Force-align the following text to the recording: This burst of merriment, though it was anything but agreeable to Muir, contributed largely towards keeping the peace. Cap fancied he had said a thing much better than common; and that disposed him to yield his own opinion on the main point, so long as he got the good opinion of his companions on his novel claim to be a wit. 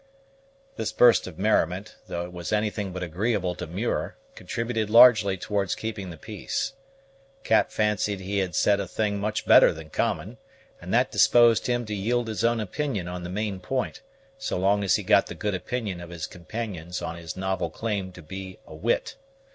This 0.77 0.91
burst 0.91 1.27
of 1.27 1.37
merriment, 1.37 1.95
though 2.07 2.25
it 2.25 2.33
was 2.33 2.51
anything 2.51 2.91
but 2.91 3.03
agreeable 3.03 3.53
to 3.53 3.67
Muir, 3.67 4.17
contributed 4.33 4.89
largely 4.89 5.37
towards 5.37 5.75
keeping 5.75 6.09
the 6.09 6.17
peace. 6.17 6.73
Cap 7.43 7.71
fancied 7.71 8.19
he 8.19 8.39
had 8.39 8.55
said 8.55 8.79
a 8.79 8.87
thing 8.87 9.19
much 9.19 9.45
better 9.45 9.71
than 9.71 9.91
common; 9.91 10.39
and 10.81 10.91
that 10.91 11.11
disposed 11.11 11.67
him 11.67 11.85
to 11.85 11.93
yield 11.93 12.29
his 12.29 12.43
own 12.43 12.59
opinion 12.59 13.07
on 13.07 13.21
the 13.21 13.29
main 13.29 13.59
point, 13.59 14.01
so 14.39 14.57
long 14.57 14.83
as 14.83 14.95
he 14.95 15.03
got 15.03 15.27
the 15.27 15.35
good 15.35 15.53
opinion 15.53 16.01
of 16.01 16.09
his 16.09 16.25
companions 16.25 17.03
on 17.03 17.15
his 17.15 17.37
novel 17.37 17.69
claim 17.69 18.11
to 18.13 18.23
be 18.23 18.57
a 18.65 18.73
wit. 18.73 19.17